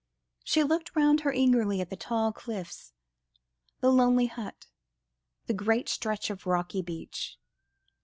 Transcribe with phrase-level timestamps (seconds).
[0.43, 2.91] She looked round her eagerly at the tall cliffs,
[3.81, 4.65] the lonely hut,
[5.45, 7.37] the great stretch of rocky beach.